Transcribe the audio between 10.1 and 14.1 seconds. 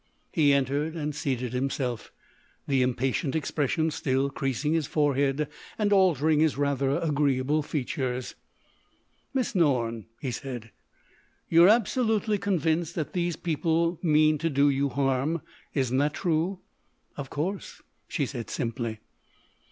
he said, "you're absolutely convinced that these people